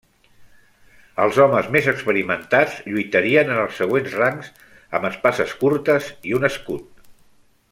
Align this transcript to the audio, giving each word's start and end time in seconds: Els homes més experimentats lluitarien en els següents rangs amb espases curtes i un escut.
Els 1.25 1.35
homes 1.43 1.67
més 1.75 1.89
experimentats 1.91 2.79
lluitarien 2.93 3.53
en 3.57 3.59
els 3.65 3.77
següents 3.83 4.17
rangs 4.23 4.49
amb 5.01 5.09
espases 5.11 5.55
curtes 5.63 6.09
i 6.31 6.35
un 6.41 6.49
escut. 6.53 7.07